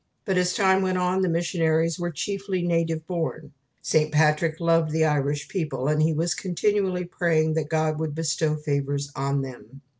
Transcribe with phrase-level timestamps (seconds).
[0.25, 3.51] But as time went on the missionaries were chiefly native born.
[3.83, 4.11] St.
[4.11, 9.11] Patrick loved the Irish people; and he was continually praying that God would bestow favours
[9.15, 9.81] on them.